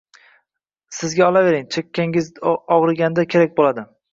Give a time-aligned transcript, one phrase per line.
[0.99, 1.67] Sizga, olavering.
[1.77, 3.87] Chakkangiz ogʻriganda kerak boʻladi.